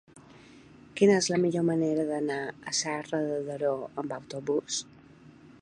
Quina 0.99 1.17
és 1.23 1.27
la 1.33 1.39
millor 1.43 1.67
manera 1.67 2.07
d'anar 2.09 2.39
a 2.49 2.75
Serra 2.81 3.23
de 3.31 3.39
Daró 3.53 3.79
amb 3.93 4.21
autobús? 4.21 4.85